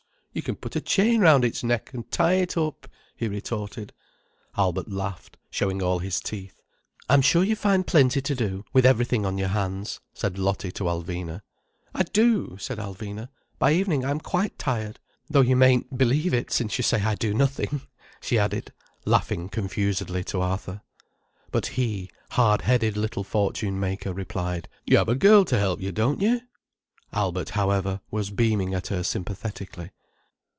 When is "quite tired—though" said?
14.21-15.41